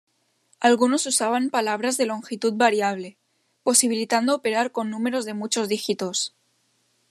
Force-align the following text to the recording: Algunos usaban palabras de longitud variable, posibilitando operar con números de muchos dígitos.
Algunos 0.59 1.05
usaban 1.05 1.51
palabras 1.51 1.95
de 1.97 2.07
longitud 2.07 2.53
variable, 2.55 3.17
posibilitando 3.61 4.33
operar 4.33 4.71
con 4.71 4.89
números 4.89 5.25
de 5.25 5.35
muchos 5.35 5.69
dígitos. 5.69 6.33